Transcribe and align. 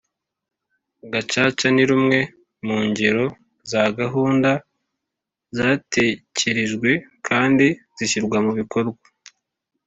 Gacaca 1.11 1.67
ni 1.75 1.83
rumwe 1.89 2.19
mu 2.65 2.77
ngero 2.87 3.25
za 3.71 3.83
gahunda 3.99 4.51
zatekerejwe 5.57 6.89
kandi 7.27 7.67
zishyirwa 7.97 8.37
mu 8.47 8.51
bikorwa 8.61 8.99